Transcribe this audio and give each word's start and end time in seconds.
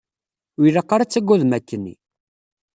Ur 0.57 0.65
ilaq 0.69 0.89
ara 0.95 1.03
ad 1.05 1.11
tagadem 1.11 1.51
akkenni. 1.57 1.95